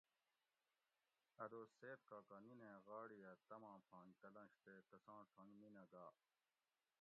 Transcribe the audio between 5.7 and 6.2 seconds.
گا